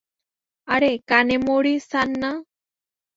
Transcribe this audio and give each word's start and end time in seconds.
আরে, 0.67 0.91
কানেমোরি-সান 1.09 2.09
না? 2.21 2.31